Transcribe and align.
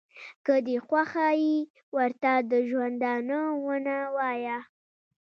که 0.45 0.55
دې 0.65 0.77
خوښه 0.87 1.27
ي 1.51 1.55
ورته 1.95 2.31
د 2.51 2.53
ژوندانه 2.69 3.39
ونه 3.65 3.97
وایه. 4.15 4.57